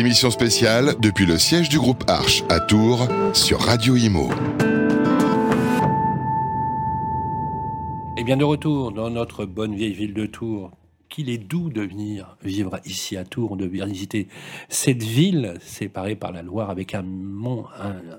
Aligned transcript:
Émission 0.00 0.30
spéciale 0.30 0.94
depuis 0.98 1.26
le 1.26 1.36
siège 1.36 1.68
du 1.68 1.78
groupe 1.78 2.04
Arche 2.08 2.42
à 2.48 2.58
Tours 2.58 3.06
sur 3.34 3.60
Radio 3.60 3.96
Imo. 3.96 4.30
Et 8.16 8.24
bien 8.24 8.38
de 8.38 8.44
retour 8.44 8.92
dans 8.92 9.10
notre 9.10 9.44
bonne 9.44 9.74
vieille 9.74 9.92
ville 9.92 10.14
de 10.14 10.24
Tours, 10.24 10.70
qu'il 11.10 11.28
est 11.28 11.38
doux 11.38 11.68
de 11.68 11.82
venir 11.82 12.36
vivre 12.42 12.80
ici 12.86 13.16
à 13.16 13.24
Tours, 13.24 13.56
de 13.56 13.66
visiter 13.66 14.28
cette 14.68 15.02
ville 15.02 15.54
séparée 15.60 16.16
par 16.16 16.32
la 16.32 16.42
Loire 16.42 16.70
avec 16.70 16.94
un, 16.94 17.04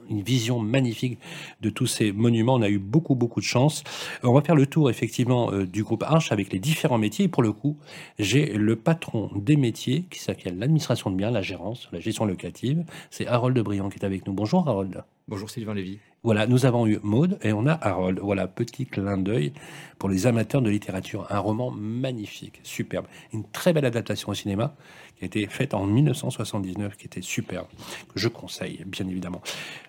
une 0.10 0.22
vision 0.22 0.60
magnifique 0.60 1.18
de 1.62 1.70
tous 1.70 1.88
ces 1.88 2.12
monuments. 2.12 2.56
On 2.56 2.62
a 2.62 2.70
eu 2.70 2.78
beaucoup, 2.78 3.16
beaucoup 3.16 3.40
de 3.40 3.46
chance. 3.46 3.84
On 4.22 4.34
va 4.34 4.42
faire 4.42 4.56
le 4.56 4.68
tour 4.68 4.90
effectivement 4.90 5.52
euh, 5.52 5.66
du 5.66 5.84
groupe 5.84 6.04
Arche 6.04 6.32
avec 6.32 6.52
les 6.52 6.60
différents 6.60 6.98
métiers. 6.98 7.28
pour 7.28 7.42
le 7.42 7.54
coup, 7.54 7.78
j'ai 8.20 8.54
le 8.54 8.76
patron 8.76 9.32
des 9.36 9.56
métiers 9.56 10.06
qui 10.10 10.20
s'appelle 10.20 10.60
l'administration 10.60 11.10
de 11.10 11.16
biens, 11.16 11.32
la 11.32 11.42
gérance, 11.42 11.90
la 11.92 12.00
gestion 12.00 12.26
locative. 12.26 12.84
C'est 13.10 13.28
Harold 13.28 13.56
de 13.56 13.62
Briand 13.62 13.90
qui 13.90 14.00
est 14.00 14.06
avec 14.06 14.28
nous. 14.28 14.34
Bonjour 14.34 14.68
Harold. 14.68 15.04
Bonjour 15.28 15.50
Sylvain 15.50 15.74
Lévy. 15.74 16.00
Voilà, 16.24 16.46
nous 16.46 16.68
avons 16.68 16.86
eu 16.86 17.00
Maude 17.02 17.40
et 17.42 17.52
on 17.52 17.66
a 17.66 17.74
Harold. 17.74 18.20
Voilà, 18.20 18.48
petit 18.48 18.86
clin 18.86 19.18
d'œil 19.18 19.54
pour 19.98 20.08
les 20.08 20.28
amateurs 20.28 20.62
de 20.62 20.70
littérature. 20.70 21.26
Un 21.32 21.40
roman 21.40 21.72
magnifique, 21.72 22.60
superbe. 22.62 23.08
Une 23.34 23.44
très 23.44 23.74
belle 23.74 23.86
adaptation 23.86 24.30
au 24.30 24.36
cinéma 24.36 24.76
qui 25.18 25.24
a 25.24 25.26
été 25.26 25.48
faite 25.48 25.74
en 25.74 25.88
1979, 25.88 26.96
qui 26.96 27.08
était 27.08 27.24
superbe, 27.24 27.66
que 28.14 28.20
je 28.20 28.28
conseille, 28.28 28.84
bien 28.86 29.08
évidemment. 29.08 29.42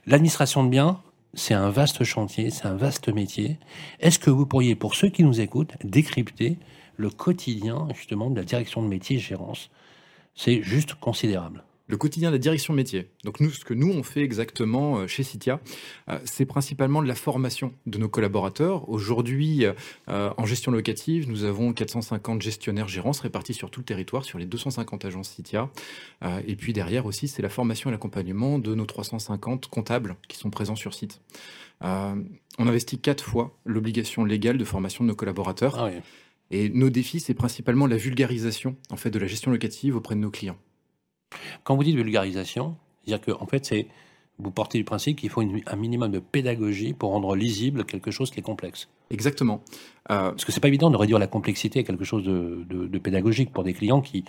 L'administration 0.07 0.65
de 0.65 0.71
biens, 0.71 1.03
c'est 1.35 1.53
un 1.53 1.69
vaste 1.69 2.03
chantier, 2.03 2.49
c'est 2.49 2.65
un 2.65 2.77
vaste 2.77 3.09
métier. 3.09 3.59
Est-ce 4.01 4.19
que 4.19 4.31
vous 4.31 4.47
pourriez, 4.47 4.75
pour 4.75 4.95
ceux 4.95 5.11
qui 5.11 5.25
nous 5.25 5.39
écoutent, 5.39 5.75
décrypter 5.85 6.57
le 6.97 7.11
quotidien, 7.11 7.89
justement, 7.95 8.31
de 8.31 8.37
la 8.37 8.45
direction 8.45 8.83
de 8.83 8.89
métier 8.89 9.19
gérance? 9.19 9.71
C'est 10.35 10.63
juste 10.63 10.95
considérable 10.95 11.63
le 11.93 11.99
quotidien 11.99 12.31
de 12.31 12.37
la 12.37 12.39
direction 12.39 12.73
métier. 12.73 13.11
Donc 13.23 13.39
nous, 13.39 13.51
ce 13.51 13.67
que 13.67 13.75
nous 13.75 13.93
on 13.93 14.03
fait 14.03 14.23
exactement 14.23 15.01
euh, 15.01 15.07
chez 15.07 15.23
Citia, 15.23 15.61
euh, 16.09 16.19
c'est 16.25 16.47
principalement 16.47 17.03
de 17.03 17.07
la 17.07 17.15
formation 17.15 17.75
de 17.85 17.99
nos 17.99 18.09
collaborateurs. 18.09 18.89
Aujourd'hui, 18.89 19.67
euh, 20.09 20.31
en 20.39 20.47
gestion 20.47 20.73
locative, 20.73 21.29
nous 21.29 21.45
avons 21.45 21.75
450 21.75 22.41
gestionnaires 22.41 22.89
gérants 22.89 23.11
répartis 23.11 23.53
sur 23.53 23.71
tout 23.71 23.81
le 23.81 23.85
territoire, 23.85 24.25
sur 24.25 24.39
les 24.39 24.47
250 24.47 25.05
agences 25.05 25.29
Citia. 25.29 25.69
et 26.47 26.57
puis 26.57 26.73
derrière 26.73 27.05
aussi, 27.05 27.29
c'est 27.29 27.43
la 27.43 27.51
formation 27.51 27.91
et 27.91 27.93
l'accompagnement 27.93 28.59
de 28.59 28.75
nos 28.75 28.87
350 28.87 29.67
comptables 29.67 30.17
qui 30.29 30.39
sont 30.39 30.49
présents 30.49 30.77
sur 30.77 30.95
site. 30.95 31.21
on 31.83 32.25
investit 32.59 33.01
quatre 33.01 33.23
fois 33.23 33.55
l'obligation 33.67 34.25
légale 34.25 34.57
de 34.57 34.65
formation 34.65 35.05
de 35.05 35.09
nos 35.09 35.15
collaborateurs. 35.15 35.79
Ah 35.79 35.91
et 36.51 36.69
nos 36.71 36.91
défis, 36.91 37.21
c'est 37.21 37.35
principalement 37.35 37.87
la 37.87 37.97
vulgarisation 37.97 38.77
en 38.91 38.97
fait 38.97 39.11
de 39.11 39.19
la 39.19 39.27
gestion 39.27 39.51
locative 39.51 39.97
auprès 39.97 40.15
de 40.15 40.21
nos 40.21 40.31
clients. 40.31 40.59
Quand 41.65 41.77
vous 41.77 41.85
dites 41.85 41.97
vulgarisation, 41.97 42.77
c'est-à-dire 43.05 43.25
que 43.25 43.33
en 43.33 43.47
fait, 43.47 43.65
c'est 43.65 43.87
vous 44.39 44.51
portez 44.51 44.79
du 44.79 44.85
principe 44.85 45.19
qu'il 45.19 45.29
faut 45.31 45.43
un 45.43 45.77
minimum 45.77 46.11
de 46.11 46.19
pédagogie 46.19 46.95
pour 46.95 47.11
rendre 47.11 47.37
lisible 47.37 47.85
quelque 47.85 48.11
chose 48.11 48.31
qui 48.31 48.41
est 48.41 48.43
complexe. 48.43 48.89
Exactement. 49.11 49.63
Euh, 50.11 50.31
Parce 50.31 50.45
que 50.45 50.53
c'est 50.53 50.61
pas 50.61 50.69
évident 50.69 50.91
de 50.91 50.97
réduire 50.97 51.19
la 51.19 51.27
complexité 51.27 51.81
à 51.81 51.83
quelque 51.83 52.05
chose 52.05 52.25
de, 52.25 52.99
pédagogique 52.99 53.53
pour 53.53 53.63
des 53.63 53.75
clients 53.75 54.01
qui 54.01 54.25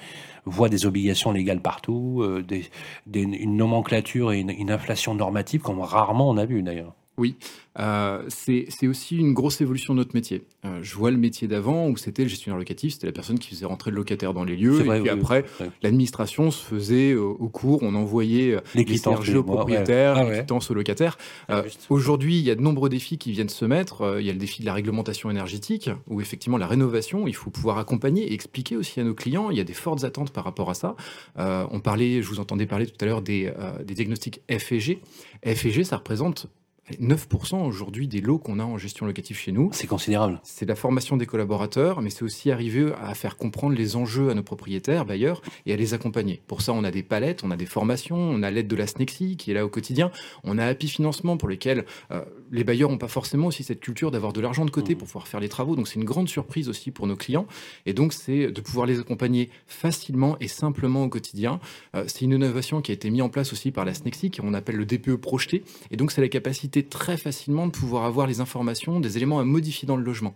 voient 0.46 0.70
des 0.70 0.86
obligations 0.86 1.32
légales 1.32 1.62
partout, 1.62 2.22
euh, 2.22 2.44
une 3.14 3.56
nomenclature 3.56 4.34
et 4.34 4.40
une 4.40 4.72
inflation 4.72 5.16
normative 5.16 5.62
comme 5.62 5.80
rarement 5.80 6.30
on 6.30 6.38
a 6.38 6.46
vu 6.46 6.62
d'ailleurs. 6.62 6.94
Oui, 7.18 7.36
euh, 7.80 8.24
c'est 8.28 8.88
aussi 8.88 9.18
une 9.18 9.34
grosse 9.34 9.62
évolution 9.62 9.94
de 9.94 10.00
notre 10.00 10.16
métier. 10.16 10.44
Euh, 10.66 10.80
je 10.82 10.96
vois 10.96 11.12
le 11.12 11.18
métier 11.18 11.48
d'avant 11.48 11.88
où 11.88 11.98
c'était 11.98 12.24
le 12.24 12.30
gestionnaire 12.30 12.58
locatif, 12.58 12.94
c'était 12.94 13.06
la 13.06 13.14
personne 13.14 13.38
qui 13.38 13.50
faisait 13.50 13.68
rentrer 13.68 13.92
le 13.92 13.98
locataire 13.98 14.34
dans 14.34 14.44
les 14.44 14.56
lieux. 14.56 14.82
et 14.82 15.00
puis 15.00 15.10
après, 15.10 15.46
l'administration 15.84 16.50
se 16.50 16.64
faisait 16.64 17.14
au 17.14 17.50
cours, 17.50 17.84
on 17.84 17.94
envoyait 17.94 18.54
euh, 18.56 18.62
les 18.74 18.84
quittances 18.84 19.24
géopropriétaires, 19.26 20.18
ah 20.18 20.24
les 20.24 20.40
quittances 20.40 20.72
aux 20.72 20.74
locataires. 20.74 21.18
Aujourd'hui, 21.90 22.40
il 22.40 22.44
y 22.44 22.50
a 22.50 22.56
de 22.56 22.62
nombreux 22.62 22.90
défis 22.90 23.20
qui 23.20 23.32
viennent 23.32 23.50
se 23.50 23.66
mettre. 23.66 24.18
il 24.20 24.26
y 24.26 24.30
a 24.30 24.34
le 24.34 24.40
défi 24.40 24.62
de 24.62 24.66
la 24.66 24.74
réglementation 24.74 25.30
énergétique, 25.30 25.92
où 26.08 26.20
effectivement 26.20 26.58
la 26.58 26.68
rénovation, 26.68 27.28
il 27.28 27.36
faut 27.36 27.52
pouvoir 27.52 27.78
accompagner 27.78 28.24
et 28.24 28.34
expliquer 28.34 28.76
aussi 28.76 29.00
à 29.00 29.04
nos 29.04 29.14
clients. 29.14 29.52
Il 29.52 29.58
y 29.58 29.62
a 29.62 29.64
des 29.64 29.74
fortes 29.74 30.04
attentes 30.04 30.32
par 30.32 30.46
rapport 30.46 30.72
à 30.72 30.74
ça. 30.74 30.96
on 31.38 31.80
parlait, 31.80 32.24
je 32.24 32.28
vous 32.28 32.40
entendais 32.40 32.66
parler 32.66 32.88
tout 32.88 32.98
à 33.02 33.06
l'heure 33.06 33.22
des, 33.22 33.52
des 33.86 33.94
diagnostics 33.94 34.42
FEG. 34.50 35.00
FEG, 35.46 35.84
ça 35.84 35.98
représente 35.98 36.48
9% 36.92 37.66
aujourd'hui 37.66 38.08
des 38.08 38.20
lots 38.20 38.38
qu'on 38.38 38.60
a 38.60 38.64
en 38.64 38.78
gestion 38.78 39.06
locative 39.06 39.38
chez 39.38 39.52
nous. 39.52 39.70
C'est 39.72 39.88
considérable. 39.88 40.42
C'est 40.44 40.66
la 40.66 40.76
formation 40.76 41.16
des 41.16 41.26
collaborateurs, 41.26 42.02
mais 42.02 42.10
c'est 42.10 42.24
aussi 42.24 42.52
arriver 42.52 42.92
à 43.02 43.14
faire 43.16 43.38
comprendre 43.38 43.76
les 43.76 43.96
enjeux 43.96 44.30
à 44.30 44.34
nos 44.34 44.44
propriétaires, 44.44 45.06
bailleurs, 45.06 45.42
et 45.66 45.74
à 45.74 45.76
les 45.78 45.94
accompagner. 45.94 46.42
Pour 46.48 46.62
ça, 46.62 46.74
on 46.74 46.84
a 46.84 46.92
des 46.92 47.04
palettes, 47.04 47.44
on 47.44 47.52
a 47.52 47.56
des 47.56 47.66
formations, 47.66 48.18
on 48.18 48.44
a 48.44 48.52
l'aide 48.52 48.68
de 48.68 48.76
la 48.76 48.88
SNEXI 48.88 49.38
qui 49.38 49.52
est 49.52 49.54
là 49.54 49.66
au 49.66 49.70
quotidien, 49.70 50.12
on 50.44 50.58
a 50.58 50.66
Happy 50.66 50.88
Financement 50.88 51.38
pour 51.38 51.48
lesquels 51.48 51.86
euh, 52.12 52.24
les 52.52 52.64
bailleurs 52.64 52.90
n'ont 52.90 52.98
pas 52.98 53.08
forcément 53.08 53.48
aussi 53.48 53.64
cette 53.64 53.80
culture 53.80 54.12
d'avoir 54.12 54.34
de 54.34 54.42
l'argent 54.42 54.66
de 54.66 54.72
côté 54.72 54.94
mmh. 54.94 54.98
pour 54.98 55.08
pouvoir 55.08 55.28
faire 55.28 55.40
les 55.40 55.50
travaux. 55.50 55.76
Donc 55.76 55.88
c'est 55.88 55.96
une 55.96 56.06
grande 56.06 56.28
surprise 56.28 56.68
aussi 56.68 56.92
pour 56.92 57.08
nos 57.08 57.16
clients. 57.16 57.48
Et 57.86 57.94
donc 57.94 58.14
c'est 58.14 58.52
de 58.52 58.62
pouvoir 58.62 58.86
les 58.88 59.00
accompagner 59.00 59.50
facilement 59.68 60.38
et 60.40 60.48
simplement 60.48 61.04
au 61.04 61.10
quotidien. 61.10 61.60
Euh, 61.96 62.04
c'est 62.08 62.22
une 62.22 62.34
innovation 62.34 62.82
qui 62.82 62.92
a 62.92 62.94
été 62.94 63.10
mise 63.10 63.22
en 63.22 63.30
place 63.30 63.54
aussi 63.54 63.72
par 63.72 63.86
la 63.86 63.94
SNEXI, 63.94 64.32
qu'on 64.32 64.54
appelle 64.54 64.76
le 64.76 64.86
DPE 64.86 65.16
projeté. 65.16 65.64
Et 65.92 65.98
donc 65.98 66.12
c'est 66.12 66.22
la 66.22 66.28
capacité 66.28 66.73
très 66.82 67.18
facilement 67.18 67.68
de 67.68 67.72
pouvoir 67.72 68.06
avoir 68.06 68.26
les 68.26 68.40
informations, 68.40 69.00
des 69.00 69.18
éléments 69.18 69.38
à 69.40 69.44
modifier 69.44 69.86
dans 69.86 69.96
le 69.96 70.04
logement. 70.04 70.34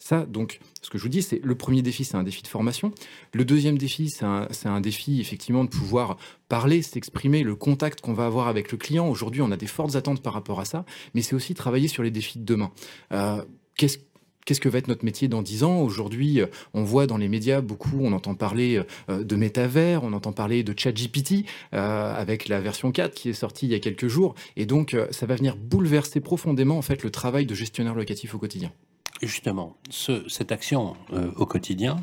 Ça, 0.00 0.26
donc, 0.26 0.60
ce 0.80 0.90
que 0.90 0.98
je 0.98 1.02
vous 1.02 1.08
dis, 1.08 1.22
c'est 1.22 1.40
le 1.42 1.54
premier 1.54 1.82
défi, 1.82 2.04
c'est 2.04 2.16
un 2.16 2.22
défi 2.22 2.42
de 2.42 2.48
formation. 2.48 2.92
Le 3.32 3.44
deuxième 3.44 3.78
défi, 3.78 4.10
c'est 4.10 4.24
un, 4.24 4.80
défi, 4.80 5.20
effectivement, 5.20 5.64
de 5.64 5.68
pouvoir 5.68 6.16
parler, 6.48 6.82
s'exprimer, 6.82 7.42
le 7.42 7.56
contact 7.56 8.00
qu'on 8.00 8.12
va 8.12 8.26
avoir 8.26 8.48
avec 8.48 8.70
le 8.70 8.78
client. 8.78 9.08
Aujourd'hui, 9.08 9.42
on 9.42 9.50
a 9.50 9.56
des 9.56 9.66
fortes 9.66 9.96
attentes 9.96 10.22
par 10.22 10.34
rapport 10.34 10.60
à 10.60 10.64
ça, 10.64 10.84
mais 11.14 11.22
c'est 11.22 11.34
aussi 11.34 11.54
travailler 11.54 11.88
sur 11.88 12.02
les 12.02 12.12
défis 12.12 12.38
de 12.38 12.44
demain. 12.44 12.70
Euh, 13.12 13.42
qu'est-ce 13.76 13.98
Qu'est-ce 14.48 14.62
que 14.62 14.70
va 14.70 14.78
être 14.78 14.88
notre 14.88 15.04
métier 15.04 15.28
dans 15.28 15.42
10 15.42 15.62
ans? 15.64 15.82
Aujourd'hui, 15.82 16.40
euh, 16.40 16.46
on 16.72 16.82
voit 16.82 17.06
dans 17.06 17.18
les 17.18 17.28
médias 17.28 17.60
beaucoup, 17.60 17.98
on 18.00 18.14
entend 18.14 18.34
parler 18.34 18.80
euh, 19.10 19.22
de 19.22 19.36
métavers, 19.36 20.02
on 20.02 20.14
entend 20.14 20.32
parler 20.32 20.62
de 20.62 20.72
ChatGPT 20.74 21.44
euh, 21.74 22.14
avec 22.18 22.48
la 22.48 22.58
version 22.58 22.90
4 22.90 23.12
qui 23.12 23.28
est 23.28 23.34
sortie 23.34 23.66
il 23.66 23.72
y 23.72 23.74
a 23.74 23.78
quelques 23.78 24.08
jours. 24.08 24.34
Et 24.56 24.64
donc, 24.64 24.96
ça 25.10 25.26
va 25.26 25.34
venir 25.34 25.54
bouleverser 25.54 26.20
profondément 26.20 26.78
en 26.78 26.82
fait 26.82 27.02
le 27.02 27.10
travail 27.10 27.44
de 27.44 27.54
gestionnaire 27.54 27.94
locatif 27.94 28.34
au 28.34 28.38
quotidien. 28.38 28.72
Justement, 29.20 29.76
cette 29.90 30.50
action 30.50 30.96
au 31.36 31.44
quotidien, 31.44 31.98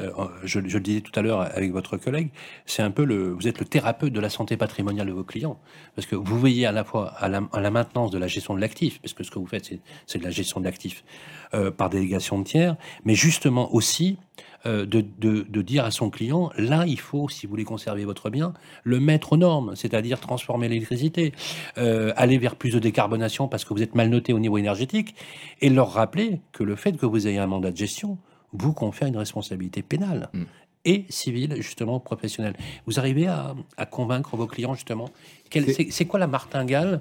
euh, 0.00 0.10
je, 0.42 0.58
le 0.58 0.80
disais 0.80 1.00
tout 1.02 1.12
à 1.18 1.22
l'heure 1.22 1.42
avec 1.42 1.70
votre 1.70 1.96
collègue, 1.98 2.30
c'est 2.64 2.82
un 2.82 2.90
peu 2.90 3.04
le, 3.04 3.30
vous 3.32 3.46
êtes 3.46 3.58
le 3.58 3.66
thérapeute 3.66 4.12
de 4.12 4.20
la 4.20 4.30
santé 4.30 4.56
patrimoniale 4.56 5.06
de 5.06 5.12
vos 5.12 5.24
clients, 5.24 5.58
parce 5.94 6.06
que 6.06 6.16
vous 6.16 6.40
veillez 6.40 6.64
à 6.64 6.72
la 6.72 6.82
fois 6.82 7.12
à 7.18 7.28
la, 7.28 7.70
maintenance 7.70 8.10
de 8.10 8.18
la 8.18 8.26
gestion 8.26 8.54
de 8.54 8.60
l'actif, 8.60 9.00
parce 9.00 9.12
que 9.12 9.22
ce 9.22 9.30
que 9.30 9.38
vous 9.38 9.46
faites, 9.46 9.70
c'est 10.06 10.18
de 10.18 10.24
la 10.24 10.30
gestion 10.30 10.60
de 10.60 10.64
l'actif 10.64 11.04
euh, 11.52 11.70
par 11.70 11.90
délégation 11.90 12.38
de 12.38 12.44
tiers, 12.44 12.76
mais 13.04 13.14
justement 13.14 13.72
aussi 13.74 14.16
euh, 14.64 14.86
de, 14.86 15.04
de, 15.18 15.62
dire 15.62 15.84
à 15.84 15.90
son 15.90 16.08
client, 16.08 16.50
là, 16.56 16.84
il 16.86 16.98
faut, 16.98 17.28
si 17.28 17.46
vous 17.46 17.50
voulez 17.50 17.64
conserver 17.64 18.06
votre 18.06 18.30
bien, 18.30 18.54
le 18.84 18.98
mettre 18.98 19.34
aux 19.34 19.36
normes, 19.36 19.76
c'est-à-dire 19.76 20.20
transformer 20.20 20.68
l'électricité, 20.68 21.32
aller 21.76 22.38
vers 22.38 22.56
plus 22.56 22.72
de 22.72 22.78
décarbonation 22.78 23.46
parce 23.46 23.64
que 23.64 23.74
vous 23.74 23.82
êtes 23.82 23.94
mal 23.94 24.08
noté 24.08 24.32
au 24.32 24.38
niveau 24.38 24.56
énergétique, 24.56 25.14
et 25.60 25.68
leur 25.68 25.92
rappeler 25.92 26.40
que 26.52 26.64
le 26.64 26.76
fait 26.76 26.96
que 26.96 27.04
vous 27.04 27.28
ayez 27.28 27.38
un 27.38 27.46
mandat 27.46 27.72
de 27.72 27.76
gestion, 27.76 28.18
vous 28.52 28.72
confère 28.72 29.08
une 29.08 29.16
responsabilité 29.16 29.82
pénale. 29.82 30.28
Mm. 30.32 30.42
et 30.84 31.04
civile, 31.10 31.54
justement, 31.58 32.00
professionnelle. 32.00 32.56
Vous 32.86 32.98
arrivez 32.98 33.28
à, 33.28 33.54
convaincre 33.90 34.36
vos 34.36 34.48
clients, 34.48 34.74
justement. 34.74 35.08
C'est 35.50 36.06
quoi 36.06 36.18
la 36.18 36.26
martingale 36.26 37.00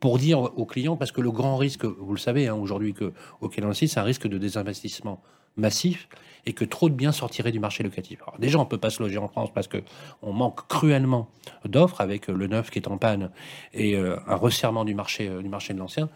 pour 0.00 0.18
dire 0.18 0.40
aux 0.40 0.66
clients, 0.66 0.96
parce 0.96 1.12
que 1.12 1.20
le 1.20 1.30
grand 1.30 1.56
risque, 1.56 1.84
vous 1.84 2.12
le 2.12 2.18
savez 2.18 2.48
hein, 2.48 2.54
aujourd'hui, 2.54 2.94
auquel 3.40 3.64
on 3.64 3.70
assiste, 3.70 3.94
c'est 3.94 4.00
un 4.00 4.02
risque 4.02 4.26
de 4.26 4.36
désinvestissement 4.36 5.22
massif 5.56 6.08
et 6.44 6.52
que 6.54 6.64
trop 6.64 6.88
de 6.88 6.94
biens 6.94 7.12
sortiraient 7.12 7.52
du 7.52 7.60
marché 7.60 7.82
locatif. 7.82 8.20
Alors 8.22 8.38
déjà, 8.38 8.58
on 8.58 8.66
peut 8.66 8.78
pas 8.78 8.90
se 8.90 9.02
loger 9.02 9.18
en 9.18 9.28
France 9.28 9.50
parce 9.54 9.68
que 9.68 9.78
on 10.22 10.32
manque 10.32 10.66
cruellement 10.66 11.28
d'offres 11.64 12.00
avec 12.00 12.26
le 12.26 12.46
neuf 12.46 12.70
qui 12.70 12.78
est 12.78 12.88
en 12.88 12.98
panne 12.98 13.30
et 13.72 13.96
euh, 13.96 14.16
un 14.26 14.36
resserrement 14.36 14.84
du 14.84 14.94
marché, 14.94 15.28
euh, 15.28 15.42
du 15.42 15.48
marché 15.48 15.72
de 15.72 15.78
l'ancien. 15.78 16.08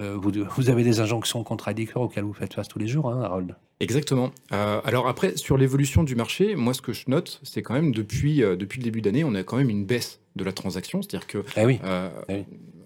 Euh, 0.00 0.16
vous, 0.16 0.70
avez 0.70 0.84
des 0.84 1.00
injonctions 1.00 1.44
contradictoires 1.44 2.04
auxquelles 2.04 2.24
vous 2.24 2.32
faites 2.32 2.54
face 2.54 2.68
tous 2.68 2.78
les 2.78 2.86
jours, 2.86 3.10
hein, 3.10 3.22
Harold 3.22 3.54
Exactement. 3.80 4.30
Euh, 4.52 4.80
alors 4.84 5.08
après, 5.08 5.36
sur 5.36 5.58
l'évolution 5.58 6.04
du 6.04 6.14
marché, 6.14 6.54
moi 6.54 6.72
ce 6.72 6.80
que 6.80 6.92
je 6.92 7.04
note, 7.08 7.40
c'est 7.42 7.62
quand 7.62 7.74
même 7.74 7.92
depuis, 7.92 8.42
euh, 8.42 8.56
depuis 8.56 8.78
le 8.78 8.84
début 8.84 9.02
d'année, 9.02 9.24
on 9.24 9.34
a 9.34 9.42
quand 9.42 9.56
même 9.56 9.70
une 9.70 9.84
baisse 9.84 10.20
de 10.36 10.44
la 10.44 10.52
transaction. 10.52 11.02
C'est-à-dire 11.02 11.26
que 11.26 11.44
ah 11.56 11.66
oui. 11.66 11.78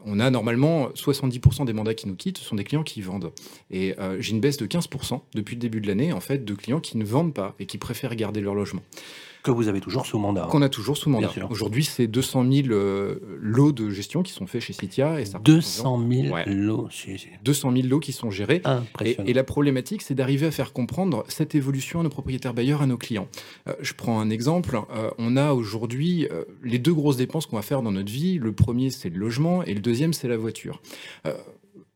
on 0.05 0.19
a 0.19 0.31
normalement 0.31 0.89
70% 0.89 1.65
des 1.65 1.73
mandats 1.73 1.95
qui 1.95 2.09
nous 2.09 2.17
quittent, 2.17 2.39
ce 2.39 2.45
sont 2.45 2.57
des 2.57 2.65
clients 2.65 2.83
qui 2.83 3.03
vendent. 3.03 3.31
Et 3.71 3.95
j'ai 4.19 4.33
une 4.33 4.41
baisse 4.41 4.57
de 4.57 4.67
15% 4.67 5.21
depuis 5.35 5.55
le 5.55 5.61
début 5.61 5.81
de 5.81 5.87
l'année, 5.87 6.13
en 6.13 6.21
fait, 6.21 6.45
de 6.45 6.55
clients 6.55 6.81
qui 6.81 6.97
ne 6.97 7.05
vendent 7.05 7.35
pas 7.35 7.55
et 7.61 7.67
qui 7.67 7.79
préfèrent 7.79 8.17
garder 8.17 8.41
leur 8.41 8.55
logement 8.55 8.83
que 9.47 9.57
vous 9.57 9.69
avez 9.69 9.81
toujours 9.81 10.07
sous 10.07 10.19
mandat. 10.19 10.49
Qu'on 10.51 10.63
a 10.63 10.69
toujours 10.69 10.97
sous 10.97 11.11
mandat. 11.11 11.31
Aujourd'hui, 11.51 11.85
c'est 11.85 12.07
200 12.07 12.51
000 12.51 12.69
euh, 12.71 13.19
lots 13.39 13.73
de 13.73 13.91
gestion 13.91 14.23
qui 14.23 14.33
sont 14.33 14.47
faits 14.47 14.63
chez 14.63 14.73
Citia. 14.73 15.21
Et 15.21 15.25
ça 15.27 15.39
200 15.39 16.01
000 16.11 16.37
lots 16.47 16.89
200 17.45 17.73
000 17.73 17.87
lots 17.87 18.01
qui 18.01 18.13
sont 18.13 18.31
gérés. 18.31 18.63
Et, 19.05 19.17
et, 19.27 19.33
la 19.33 19.45
problématique, 19.45 20.03
c'est 20.03 20.15
d'arriver 20.15 20.47
à 20.47 20.51
faire 20.51 20.73
comprendre 20.73 20.87
comprendre 20.87 21.25
cette 21.29 21.57
évolution 21.57 22.01
à 22.01 22.03
nos 22.05 22.09
propriétaires 22.09 22.55
bailleurs, 22.55 22.81
à 22.81 22.87
nos 22.87 22.97
clients. 22.97 23.29
Euh, 23.67 23.75
je 23.81 23.93
prends 23.93 24.21
un 24.21 24.31
exemple. 24.31 24.79
Euh, 24.95 25.11
on 25.19 25.37
a 25.37 25.53
aujourd'hui 25.53 26.29
euh, 26.31 26.45
les 26.63 26.79
deux 26.79 26.95
grosses 26.95 27.17
dépenses 27.17 27.47
qu'on 27.47 27.57
va 27.57 27.63
faire 27.63 27.83
dans 27.83 27.91
notre 27.91 28.13
vie. 28.13 28.39
Le 28.39 28.53
premier, 28.53 28.91
c'est 28.91 29.09
le 29.09 29.19
logement 29.19 29.65
et 29.65 29.75
le 29.75 29.81
deuxième, 29.81 30.13
c'est 30.13 30.29
la 30.29 30.37
voiture. 30.37 30.81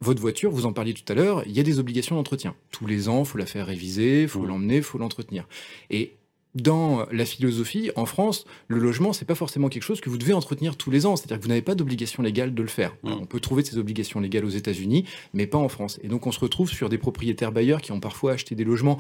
votre 0.00 0.20
voiture, 0.20 0.50
vous 0.50 0.67
en 0.67 0.73
parliez 0.73 0.94
tout 0.94 1.11
à 1.12 1.14
l'heure, 1.14 1.43
il 1.47 1.52
y 1.52 1.61
a 1.61 1.62
des 1.62 1.79
obligations 1.79 2.17
d'entretien. 2.17 2.55
Tous 2.73 2.87
les 2.87 3.08
ans, 3.08 3.20
il 3.20 3.26
faut 3.26 3.38
la 3.38 3.47
faire 3.47 3.67
réviser, 3.67 4.23
il 4.23 4.29
faut 4.29 4.41
mmh. 4.41 4.47
l'emmener, 4.47 4.76
il 4.76 4.82
faut 4.82 4.99
l'entretenir. 4.99 5.47
Et 5.91 6.14
dans 6.55 7.06
la 7.12 7.25
philosophie, 7.25 7.91
en 7.97 8.06
France, 8.06 8.44
le 8.69 8.79
logement, 8.79 9.12
c'est 9.12 9.25
pas 9.25 9.35
forcément 9.35 9.69
quelque 9.69 9.85
chose 9.85 10.00
que 10.00 10.11
vous 10.11 10.19
devez 10.19 10.32
entretenir 10.32 10.76
tous 10.76 10.91
les 10.91 11.06
ans. 11.06 11.17
C'est-à-dire 11.17 11.38
que 11.38 11.43
vous 11.43 11.49
n'avez 11.49 11.62
pas 11.62 11.75
d'obligation 11.75 12.23
légale 12.23 12.55
de 12.55 12.62
le 12.62 12.69
faire. 12.69 12.97
Mmh. 13.02 13.12
On 13.12 13.26
peut 13.26 13.41
trouver 13.41 13.64
ces 13.64 13.79
obligations 13.79 14.20
légales 14.20 14.44
aux 14.44 14.50
États-Unis, 14.50 15.05
mais 15.32 15.47
pas 15.47 15.58
en 15.58 15.69
France. 15.69 16.00
Et 16.02 16.08
donc, 16.08 16.26
on 16.26 16.32
se 16.32 16.41
retrouve 16.41 16.69
sur 16.69 16.88
des 16.88 16.99
propriétaires 16.99 17.52
bailleurs 17.52 17.81
qui 17.81 17.93
ont 17.93 18.00
parfois 18.00 18.32
acheté 18.32 18.55
des 18.55 18.64
logements 18.64 18.99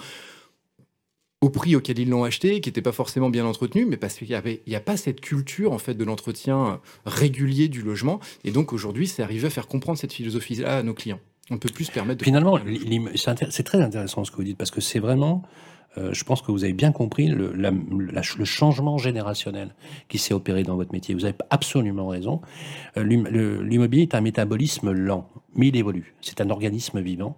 au 1.40 1.48
prix 1.48 1.74
auquel 1.74 1.98
ils 1.98 2.08
l'ont 2.08 2.24
acheté, 2.24 2.60
qui 2.60 2.68
n'était 2.68 2.82
pas 2.82 2.92
forcément 2.92 3.30
bien 3.30 3.46
entretenu, 3.46 3.86
mais 3.86 3.96
parce 3.96 4.14
qu'il 4.14 4.28
n'y 4.28 4.74
a 4.74 4.80
pas 4.80 4.96
cette 4.98 5.22
culture 5.22 5.72
en 5.72 5.78
fait 5.78 5.94
de 5.94 6.04
l'entretien 6.04 6.80
régulier 7.06 7.68
du 7.68 7.80
logement. 7.80 8.20
Et 8.44 8.50
donc 8.50 8.74
aujourd'hui, 8.74 9.06
c'est 9.06 9.22
arrivé 9.22 9.46
à 9.46 9.50
faire 9.50 9.66
comprendre 9.66 9.98
cette 9.98 10.12
philosophie-là 10.12 10.78
à 10.78 10.82
nos 10.82 10.92
clients. 10.92 11.18
On 11.50 11.54
ne 11.54 11.58
peut 11.58 11.70
plus 11.70 11.86
se 11.86 11.92
permettre 11.92 12.18
de... 12.18 12.24
Finalement, 12.24 12.60
c'est 13.16 13.62
très 13.62 13.80
intéressant 13.80 14.22
ce 14.24 14.30
que 14.30 14.36
vous 14.36 14.44
dites, 14.44 14.58
parce 14.58 14.70
que 14.70 14.82
c'est 14.82 14.98
vraiment 14.98 15.42
euh, 15.98 16.12
je 16.12 16.24
pense 16.24 16.40
que 16.40 16.52
vous 16.52 16.64
avez 16.64 16.72
bien 16.72 16.92
compris 16.92 17.26
le, 17.26 17.50
changement 18.44 18.98
générationnel 18.98 19.74
qui 20.08 20.18
s'est 20.18 20.34
opéré 20.34 20.62
dans 20.62 20.76
votre 20.76 20.92
métier. 20.92 21.14
Vous 21.14 21.24
avez 21.24 21.34
absolument 21.50 22.08
raison. 22.08 22.40
Euh, 22.96 23.02
l'immobilier 23.02 24.02
est 24.02 24.14
un 24.14 24.20
métabolisme 24.20 24.92
lent, 24.92 25.28
mais 25.54 25.68
il 25.68 25.76
évolue. 25.76 26.14
C'est 26.20 26.40
un 26.40 26.50
organisme 26.50 27.00
vivant. 27.00 27.36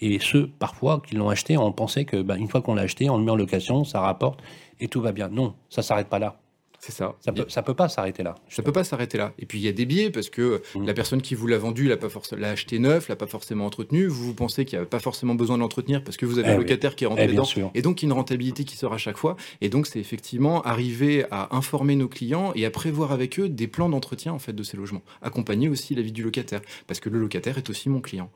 Et 0.00 0.18
ceux, 0.18 0.48
parfois, 0.58 1.02
qui 1.06 1.16
l'ont 1.16 1.30
acheté, 1.30 1.56
on 1.56 1.72
pensait 1.72 2.04
que 2.04 2.20
bah, 2.20 2.36
une 2.36 2.48
fois 2.48 2.60
qu'on 2.60 2.74
l'a 2.74 2.82
acheté, 2.82 3.08
on 3.08 3.16
le 3.16 3.24
met 3.24 3.30
en 3.30 3.36
location, 3.36 3.84
ça 3.84 4.00
rapporte 4.00 4.40
et 4.80 4.88
tout 4.88 5.00
va 5.00 5.12
bien. 5.12 5.28
Non, 5.28 5.54
ça 5.70 5.82
s'arrête 5.82 6.08
pas 6.08 6.18
là. 6.18 6.43
C'est 6.84 6.92
ça. 6.92 7.14
Ça 7.20 7.32
peut, 7.32 7.46
peut 7.64 7.74
pas 7.74 7.88
s'arrêter 7.88 8.22
là. 8.22 8.34
Ça 8.50 8.62
peut 8.62 8.70
pas 8.70 8.84
s'arrêter 8.84 9.16
là. 9.16 9.32
Et 9.38 9.46
puis 9.46 9.58
il 9.58 9.64
y 9.64 9.68
a 9.68 9.72
des 9.72 9.86
biais 9.86 10.10
parce 10.10 10.28
que 10.28 10.60
mmh. 10.74 10.84
la 10.84 10.92
personne 10.92 11.22
qui 11.22 11.34
vous 11.34 11.46
l'a 11.46 11.56
vendu 11.56 11.88
l'a 11.88 11.96
pas 11.96 12.08
l'a 12.36 12.50
acheté 12.50 12.78
neuf, 12.78 13.08
l'a 13.08 13.16
pas 13.16 13.26
forcément 13.26 13.64
entretenu. 13.64 14.04
Vous, 14.04 14.22
vous 14.22 14.34
pensez 14.34 14.66
qu'il 14.66 14.78
n'y 14.78 14.82
a 14.82 14.86
pas 14.86 14.98
forcément 14.98 15.34
besoin 15.34 15.56
de 15.56 15.62
l'entretenir 15.62 16.04
parce 16.04 16.18
que 16.18 16.26
vous 16.26 16.38
avez 16.38 16.50
un 16.50 16.56
eh 16.56 16.58
locataire 16.58 16.94
qui 16.94 17.04
est 17.04 17.06
rentré 17.06 17.24
eh, 17.24 17.28
dedans. 17.28 17.48
Et 17.72 17.80
donc 17.80 18.02
une 18.02 18.12
rentabilité 18.12 18.64
qui 18.64 18.76
sort 18.76 18.92
à 18.92 18.98
chaque 18.98 19.16
fois. 19.16 19.36
Et 19.62 19.70
donc 19.70 19.86
c'est 19.86 19.98
effectivement 19.98 20.60
arriver 20.60 21.24
à 21.30 21.56
informer 21.56 21.96
nos 21.96 22.08
clients 22.08 22.52
et 22.54 22.66
à 22.66 22.70
prévoir 22.70 23.12
avec 23.12 23.40
eux 23.40 23.48
des 23.48 23.66
plans 23.66 23.88
d'entretien 23.88 24.34
en 24.34 24.38
fait 24.38 24.52
de 24.52 24.62
ces 24.62 24.76
logements. 24.76 25.02
Accompagner 25.22 25.70
aussi 25.70 25.94
la 25.94 26.02
vie 26.02 26.12
du 26.12 26.22
locataire 26.22 26.60
parce 26.86 27.00
que 27.00 27.08
le 27.08 27.18
locataire 27.18 27.56
est 27.56 27.70
aussi 27.70 27.88
mon 27.88 28.02
client. 28.02 28.28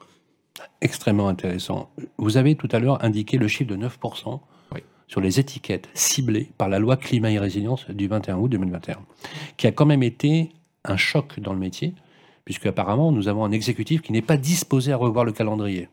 Extrêmement 0.81 1.29
intéressant. 1.29 1.91
Vous 2.17 2.39
avez 2.39 2.55
tout 2.55 2.69
à 2.73 2.79
l'heure 2.79 3.05
indiqué 3.05 3.37
le 3.37 3.47
chiffre 3.47 3.69
de 3.69 3.77
9% 3.77 4.41
sur 5.09 5.21
les 5.21 5.41
étiquettes 5.41 5.89
ciblées 5.95 6.51
par 6.59 6.69
la 6.69 6.79
loi 6.79 6.97
climat 6.97 7.31
et 7.31 7.39
résilience 7.39 7.89
du 7.91 8.07
21 8.07 8.37
août 8.37 8.49
2021, 8.49 8.99
qui 9.57 9.67
a 9.67 9.73
quand 9.73 9.87
même 9.87 10.03
été 10.03 10.51
un 10.85 10.97
choc 10.97 11.41
dans 11.41 11.53
le 11.53 11.59
métier, 11.59 11.95
puisque 12.45 12.67
apparemment 12.67 13.11
nous 13.11 13.29
avons 13.29 13.45
un 13.45 13.51
exécutif 13.51 14.03
qui 14.03 14.13
n'est 14.13 14.23
pas 14.23 14.37
disposé 14.37 14.93
à 14.93 14.97
revoir 14.97 15.25
le 15.25 15.33
calendrier. 15.33 15.89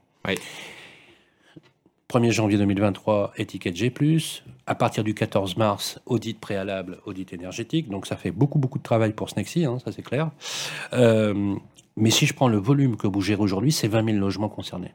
1er 2.10 2.32
janvier 2.32 2.58
2023, 2.58 3.34
étiquette 3.38 3.76
G+, 3.76 3.92
à 4.68 4.76
partir 4.76 5.04
du 5.04 5.14
14 5.14 5.58
mars, 5.58 6.00
audit 6.06 6.40
préalable, 6.40 7.00
audit 7.06 7.34
énergétique, 7.34 7.90
donc 7.90 8.06
ça 8.06 8.16
fait 8.16 8.32
beaucoup 8.32 8.60
beaucoup 8.60 8.78
de 8.78 8.84
travail 8.84 9.14
pour 9.14 9.30
Snexy, 9.30 9.66
hein, 9.66 9.80
ça 9.84 9.92
c'est 9.92 10.04
clair. 10.04 10.30
Euh, 10.94 11.56
mais 11.98 12.12
si 12.12 12.26
je 12.26 12.34
prends 12.34 12.48
le 12.48 12.58
volume 12.58 12.98
que 12.98 13.08
vous 13.08 13.22
gérez 13.22 13.42
aujourd'hui, 13.42 13.72
c'est 13.72 13.88
20 13.88 14.06
000 14.06 14.18
logements 14.18 14.50
concernés. 14.50 14.94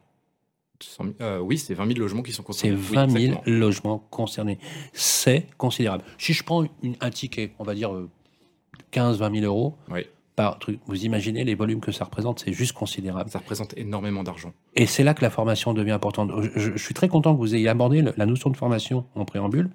Euh, 1.20 1.38
oui, 1.38 1.58
c'est 1.58 1.74
20 1.74 1.86
000 1.86 1.98
logements 1.98 2.22
qui 2.22 2.32
sont 2.32 2.42
concernés. 2.42 2.76
C'est 2.76 2.94
20 2.94 3.08
000 3.10 3.42
logements 3.46 3.98
concernés. 4.10 4.58
C'est 4.92 5.46
considérable. 5.58 6.04
Si 6.18 6.32
je 6.32 6.42
prends 6.42 6.64
un 7.00 7.10
ticket, 7.10 7.52
on 7.58 7.64
va 7.64 7.74
dire 7.74 7.90
15-20 8.92 9.22
euh, 9.22 9.40
000 9.40 9.46
euros 9.46 9.76
par 10.36 10.58
truc, 10.58 10.80
vous 10.86 11.04
imaginez 11.04 11.44
les 11.44 11.54
volumes 11.54 11.80
que 11.80 11.92
ça 11.92 12.04
représente, 12.04 12.40
c'est 12.40 12.52
juste 12.52 12.72
considérable. 12.72 13.30
Ça 13.30 13.40
représente 13.40 13.76
énormément 13.76 14.22
d'argent. 14.22 14.52
Et 14.74 14.86
c'est 14.86 15.04
là 15.04 15.12
que 15.12 15.22
la 15.22 15.30
formation 15.30 15.74
devient 15.74 15.90
importante. 15.90 16.30
Je, 16.54 16.76
suis 16.78 16.94
très 16.94 17.08
content 17.08 17.34
que 17.34 17.40
vous 17.40 17.54
ayez 17.54 17.68
abordé 17.68 18.02
la 18.16 18.26
notion 18.26 18.50
de 18.50 18.56
formation 18.56 19.04
en 19.14 19.24
préambule. 19.24 19.70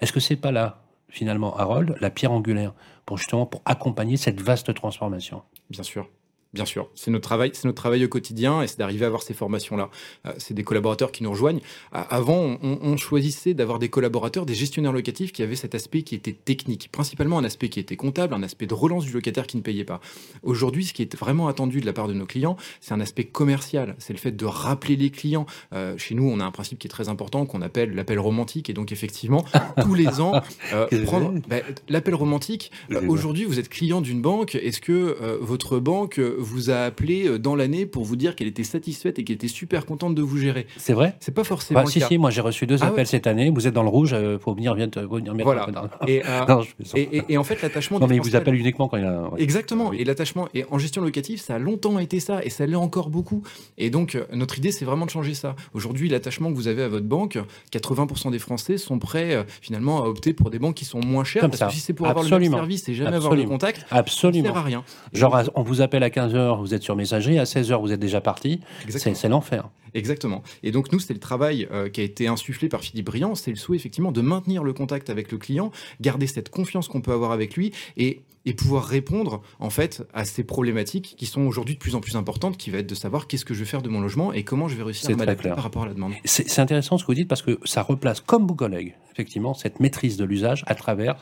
Est-ce 0.00 0.12
que 0.12 0.20
c'est 0.20 0.36
pas 0.36 0.52
là, 0.52 0.82
finalement, 1.08 1.56
Harold, 1.56 1.96
la 2.00 2.10
pierre 2.10 2.32
angulaire 2.32 2.74
pour 3.06 3.16
justement 3.16 3.46
pour 3.46 3.62
accompagner 3.64 4.16
cette 4.16 4.40
vaste 4.40 4.74
transformation? 4.74 5.42
Bien 5.70 5.82
sûr. 5.82 6.08
Bien 6.52 6.66
sûr, 6.66 6.90
c'est 6.94 7.10
notre 7.10 7.24
travail, 7.24 7.50
c'est 7.54 7.64
notre 7.64 7.80
travail 7.80 8.04
au 8.04 8.08
quotidien 8.08 8.60
et 8.60 8.66
c'est 8.66 8.78
d'arriver 8.78 9.04
à 9.04 9.06
avoir 9.06 9.22
ces 9.22 9.32
formations-là. 9.32 9.88
Euh, 10.26 10.32
c'est 10.36 10.52
des 10.52 10.64
collaborateurs 10.64 11.10
qui 11.10 11.22
nous 11.22 11.30
rejoignent. 11.30 11.60
avant, 11.92 12.58
on, 12.62 12.96
choisissait 12.98 13.54
d'avoir 13.54 13.78
des 13.78 13.88
collaborateurs, 13.88 14.44
des 14.44 14.54
gestionnaires 14.54 14.92
locatifs 14.92 15.32
qui 15.32 15.42
avaient 15.42 15.56
cet 15.56 15.74
aspect 15.74 16.02
qui 16.02 16.14
était 16.14 16.34
technique, 16.34 16.90
principalement 16.92 17.38
un 17.38 17.44
aspect 17.44 17.70
qui 17.70 17.80
était 17.80 17.96
comptable, 17.96 18.34
un 18.34 18.42
aspect 18.42 18.66
de 18.66 18.74
relance 18.74 19.06
du 19.06 19.12
locataire 19.12 19.46
qui 19.46 19.56
ne 19.56 19.62
payait 19.62 19.84
pas. 19.84 20.00
Aujourd'hui, 20.42 20.84
ce 20.84 20.92
qui 20.92 21.00
est 21.00 21.16
vraiment 21.16 21.48
attendu 21.48 21.80
de 21.80 21.86
la 21.86 21.94
part 21.94 22.06
de 22.06 22.12
nos 22.12 22.26
clients, 22.26 22.58
c'est 22.80 22.92
un 22.92 23.00
aspect 23.00 23.24
commercial. 23.24 23.96
C'est 23.98 24.12
le 24.12 24.18
fait 24.18 24.32
de 24.32 24.44
rappeler 24.44 24.96
les 24.96 25.08
clients. 25.08 25.46
Euh, 25.72 25.96
chez 25.96 26.14
nous, 26.14 26.28
on 26.28 26.38
a 26.38 26.44
un 26.44 26.50
principe 26.50 26.78
qui 26.78 26.86
est 26.86 26.90
très 26.90 27.08
important 27.08 27.46
qu'on 27.46 27.62
appelle 27.62 27.94
l'appel 27.94 28.18
romantique 28.18 28.68
et 28.68 28.74
donc 28.74 28.92
effectivement, 28.92 29.46
tous 29.82 29.94
les 29.94 30.20
ans, 30.20 30.42
euh, 30.74 30.86
prendre 31.04 31.32
bah, 31.48 31.56
l'appel 31.88 32.14
romantique. 32.14 32.70
Aujourd'hui, 33.08 33.46
vous 33.46 33.58
êtes 33.58 33.70
client 33.70 34.02
d'une 34.02 34.20
banque. 34.20 34.54
Est-ce 34.54 34.82
que 34.82 35.38
votre 35.40 35.78
banque 35.78 36.20
vous 36.42 36.70
a 36.70 36.76
appelé 36.76 37.26
euh, 37.26 37.38
dans 37.38 37.56
l'année 37.56 37.86
pour 37.86 38.04
vous 38.04 38.16
dire 38.16 38.36
qu'elle 38.36 38.46
était 38.46 38.64
satisfaite 38.64 39.18
et 39.18 39.24
qu'elle 39.24 39.36
était 39.36 39.48
super 39.48 39.86
contente 39.86 40.14
de 40.14 40.22
vous 40.22 40.38
gérer. 40.38 40.66
C'est 40.76 40.92
vrai? 40.92 41.16
C'est 41.20 41.34
pas 41.34 41.44
forcément 41.44 41.82
bah, 41.82 41.86
Si, 41.86 42.00
si, 42.00 42.18
moi 42.18 42.30
j'ai 42.30 42.40
reçu 42.40 42.66
deux 42.66 42.82
ah 42.82 42.88
appels 42.88 43.06
cette 43.06 43.26
année. 43.26 43.50
Vous 43.50 43.66
êtes 43.66 43.74
dans 43.74 43.82
le 43.82 43.88
rouge, 43.88 44.10
il 44.10 44.16
euh, 44.16 44.38
faut 44.38 44.54
venir, 44.54 44.74
venir, 44.74 44.88
venir 44.94 45.44
Voilà. 45.44 45.66
Et, 46.06 46.22
euh, 46.28 46.62
et, 46.94 47.22
et, 47.28 47.38
en 47.38 47.44
fait, 47.44 47.62
l'attachement. 47.62 47.98
Non, 47.98 48.06
mais 48.06 48.16
il 48.16 48.22
vous 48.22 48.36
appelle 48.36 48.54
uniquement 48.54 48.88
quand 48.88 48.96
il 48.96 49.04
y 49.04 49.06
a. 49.06 49.30
Exactement. 49.38 49.90
Ah 49.92 49.96
et 49.96 50.04
l'attachement. 50.04 50.48
Et 50.54 50.64
en 50.70 50.78
gestion 50.78 51.02
locative, 51.02 51.40
ça 51.40 51.54
a 51.54 51.58
longtemps 51.58 51.98
été 51.98 52.20
ça 52.20 52.44
et 52.44 52.50
ça 52.50 52.66
l'est 52.66 52.74
encore 52.74 53.10
beaucoup. 53.10 53.42
Et 53.78 53.90
donc, 53.90 54.18
notre 54.32 54.58
idée, 54.58 54.72
c'est 54.72 54.84
vraiment 54.84 55.06
de 55.06 55.10
changer 55.10 55.34
ça. 55.34 55.56
Aujourd'hui, 55.74 56.08
l'attachement 56.08 56.50
que 56.50 56.56
vous 56.56 56.68
avez 56.68 56.82
à 56.82 56.88
votre 56.88 57.06
banque, 57.06 57.38
80% 57.72 58.30
des 58.30 58.38
Français 58.38 58.78
sont 58.78 58.98
prêts 58.98 59.44
finalement 59.60 60.04
à 60.04 60.08
opter 60.08 60.32
pour 60.32 60.50
des 60.50 60.58
banques 60.58 60.76
qui 60.76 60.84
sont 60.84 61.00
moins 61.00 61.24
chères. 61.24 61.48
parce 61.48 61.62
que 61.62 61.72
si 61.72 61.80
c'est 61.80 61.92
pour 61.92 62.06
avoir 62.06 62.24
le 62.24 62.38
même 62.38 62.52
service 62.52 62.88
et 62.88 62.94
jamais 62.94 63.16
avoir 63.16 63.34
le 63.34 63.44
contact, 63.44 63.86
Absolument. 63.90 64.48
ça 64.48 64.52
sert 64.52 64.58
à 64.58 64.64
rien. 64.64 64.84
Genre, 65.12 65.42
on 65.54 65.62
vous 65.62 65.80
appelle 65.80 66.02
à 66.02 66.10
15h, 66.32 66.58
vous 66.58 66.74
êtes 66.74 66.82
sur 66.82 66.96
messagerie, 66.96 67.38
à 67.38 67.44
16h, 67.44 67.80
vous 67.80 67.92
êtes 67.92 68.00
déjà 68.00 68.20
parti. 68.20 68.60
C'est 68.88 69.28
l'enfer. 69.28 69.68
Exactement. 69.94 70.42
Et 70.62 70.72
donc, 70.72 70.90
nous, 70.92 70.98
c'est 70.98 71.12
le 71.12 71.20
travail 71.20 71.68
euh, 71.70 71.88
qui 71.88 72.00
a 72.00 72.04
été 72.04 72.26
insufflé 72.26 72.68
par 72.68 72.80
Philippe 72.80 73.06
Briand. 73.06 73.34
C'est 73.34 73.50
le 73.50 73.56
souhait, 73.56 73.76
effectivement, 73.76 74.10
de 74.10 74.22
maintenir 74.22 74.64
le 74.64 74.72
contact 74.72 75.10
avec 75.10 75.30
le 75.30 75.38
client, 75.38 75.70
garder 76.00 76.26
cette 76.26 76.48
confiance 76.48 76.88
qu'on 76.88 77.02
peut 77.02 77.12
avoir 77.12 77.30
avec 77.30 77.56
lui 77.56 77.72
et, 77.98 78.22
et 78.46 78.54
pouvoir 78.54 78.84
répondre, 78.84 79.42
en 79.58 79.68
fait, 79.68 80.02
à 80.14 80.24
ces 80.24 80.44
problématiques 80.44 81.14
qui 81.18 81.26
sont 81.26 81.42
aujourd'hui 81.42 81.74
de 81.74 81.78
plus 81.78 81.94
en 81.94 82.00
plus 82.00 82.16
importantes, 82.16 82.56
qui 82.56 82.70
va 82.70 82.78
être 82.78 82.88
de 82.88 82.94
savoir 82.94 83.26
qu'est-ce 83.26 83.44
que 83.44 83.52
je 83.52 83.60
vais 83.60 83.66
faire 83.66 83.82
de 83.82 83.90
mon 83.90 84.00
logement 84.00 84.32
et 84.32 84.44
comment 84.44 84.66
je 84.66 84.76
vais 84.76 84.82
réussir 84.82 85.10
à 85.10 85.16
m'adapter 85.16 85.50
par 85.50 85.62
rapport 85.62 85.82
à 85.82 85.86
la 85.86 85.94
demande. 85.94 86.14
C'est 86.24 86.58
intéressant 86.58 86.96
ce 86.96 87.04
que 87.04 87.08
vous 87.08 87.14
dites 87.14 87.28
parce 87.28 87.42
que 87.42 87.58
ça 87.64 87.82
replace, 87.82 88.20
comme 88.20 88.46
vos 88.46 88.54
collègues, 88.54 88.94
effectivement, 89.12 89.52
cette 89.52 89.80
maîtrise 89.80 90.16
de 90.16 90.24
l'usage 90.24 90.64
à 90.66 90.74
travers 90.74 91.16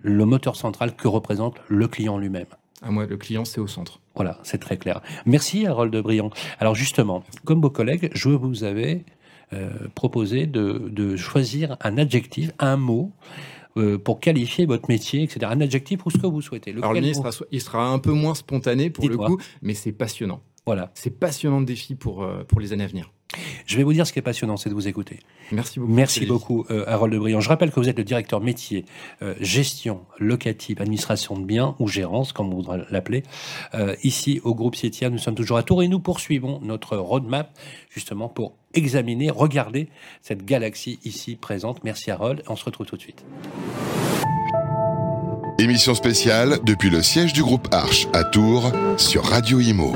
le 0.00 0.24
moteur 0.24 0.56
central 0.56 0.94
que 0.96 1.08
représente 1.08 1.56
le 1.68 1.88
client 1.88 2.18
lui-même. 2.18 2.46
À 2.82 2.90
moi, 2.90 3.06
le 3.06 3.16
client, 3.16 3.44
c'est 3.44 3.60
au 3.60 3.66
centre. 3.66 4.00
Voilà, 4.14 4.38
c'est 4.42 4.58
très 4.58 4.76
clair. 4.76 5.00
Merci, 5.24 5.66
Harold 5.66 5.92
de 5.92 6.00
Briand. 6.00 6.30
Alors 6.58 6.74
justement, 6.74 7.24
comme 7.44 7.60
vos 7.60 7.70
collègues, 7.70 8.10
je 8.14 8.28
vous 8.28 8.64
avais 8.64 9.04
euh, 9.52 9.70
proposé 9.94 10.46
de, 10.46 11.16
choisir 11.16 11.76
un 11.80 11.98
adjectif, 11.98 12.50
un 12.58 12.76
mot, 12.76 13.12
euh, 13.76 13.98
pour 13.98 14.20
qualifier 14.20 14.66
votre 14.66 14.88
métier, 14.88 15.22
etc. 15.22 15.40
Un 15.50 15.60
adjectif 15.60 16.04
ou 16.06 16.10
ce 16.10 16.18
que 16.18 16.26
vous 16.26 16.42
souhaitez. 16.42 16.72
Alors 16.72 16.92
le 16.92 17.12
sera, 17.12 17.30
il 17.50 17.60
sera 17.60 17.88
un 17.88 17.98
peu 17.98 18.12
moins 18.12 18.34
spontané 18.34 18.90
pour 18.90 19.08
le 19.08 19.16
coup, 19.16 19.38
mais 19.62 19.74
c'est 19.74 19.92
passionnant. 19.92 20.42
Voilà. 20.66 20.90
C'est 20.94 21.18
passionnant 21.18 21.60
de 21.60 21.66
défi 21.66 21.94
pour, 21.94 22.22
euh, 22.22 22.42
pour 22.44 22.60
les 22.60 22.72
années 22.72 22.84
à 22.84 22.88
venir. 22.88 23.12
Je 23.66 23.76
vais 23.76 23.82
vous 23.82 23.92
dire 23.92 24.06
ce 24.06 24.12
qui 24.12 24.20
est 24.20 24.22
passionnant, 24.22 24.56
c'est 24.56 24.68
de 24.68 24.74
vous 24.74 24.86
écouter. 24.86 25.18
Merci 25.50 25.80
beaucoup. 25.80 25.92
Merci 25.92 26.26
beaucoup, 26.26 26.66
euh, 26.70 26.84
Harold 26.86 27.12
de 27.12 27.18
Briand. 27.18 27.40
Je 27.40 27.48
rappelle 27.48 27.72
que 27.72 27.80
vous 27.80 27.88
êtes 27.88 27.98
le 27.98 28.04
directeur 28.04 28.40
métier, 28.40 28.84
euh, 29.22 29.34
gestion 29.40 30.02
locative, 30.18 30.80
administration 30.80 31.36
de 31.36 31.44
biens 31.44 31.74
ou 31.80 31.88
gérance, 31.88 32.32
comme 32.32 32.52
on 32.52 32.56
voudra 32.56 32.78
l'appeler. 32.90 33.24
Euh, 33.74 33.96
ici, 34.04 34.40
au 34.44 34.54
groupe 34.54 34.76
Sietia, 34.76 35.10
nous 35.10 35.18
sommes 35.18 35.34
toujours 35.34 35.56
à 35.56 35.64
Tours 35.64 35.82
et 35.82 35.88
nous 35.88 35.98
poursuivons 35.98 36.60
notre 36.62 36.96
roadmap 36.96 37.58
justement 37.90 38.28
pour 38.28 38.54
examiner, 38.72 39.30
regarder 39.30 39.88
cette 40.22 40.44
galaxie 40.44 41.00
ici 41.04 41.34
présente. 41.34 41.82
Merci, 41.82 42.12
Harold. 42.12 42.42
On 42.46 42.54
se 42.54 42.64
retrouve 42.64 42.86
tout 42.86 42.96
de 42.96 43.02
suite. 43.02 43.24
Émission 45.58 45.94
spéciale 45.94 46.58
depuis 46.64 46.90
le 46.90 47.02
siège 47.02 47.32
du 47.32 47.42
groupe 47.42 47.66
Arche 47.72 48.06
à 48.12 48.22
Tours 48.22 48.70
sur 48.96 49.24
Radio 49.24 49.58
Imo. 49.58 49.94